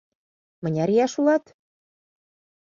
—Мыняр 0.61 0.89
ияш 0.95 1.13
улат? 1.19 1.43